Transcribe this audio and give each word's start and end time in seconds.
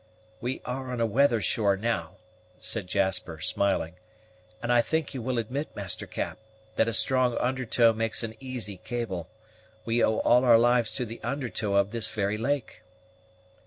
"We 0.39 0.61
are 0.65 0.91
on 0.91 0.99
a 0.99 1.05
weather 1.05 1.39
shore, 1.41 1.77
now," 1.77 2.15
said 2.59 2.87
Jasper, 2.87 3.39
smiling; 3.39 3.97
"and 4.59 4.73
I 4.73 4.81
think 4.81 5.13
you 5.13 5.21
will 5.21 5.37
admit, 5.37 5.75
Master 5.75 6.07
Cap, 6.07 6.39
that 6.75 6.87
a 6.87 6.91
strong 6.93 7.37
under 7.37 7.65
tow 7.67 7.93
makes 7.93 8.23
an 8.23 8.33
easy 8.39 8.77
cable: 8.77 9.29
we 9.85 10.03
owe 10.03 10.17
all 10.21 10.43
our 10.43 10.57
lives 10.57 10.91
to 10.95 11.05
the 11.05 11.21
under 11.21 11.49
tow 11.49 11.75
of 11.75 11.91
this 11.91 12.09
very 12.09 12.39
lake." 12.39 12.81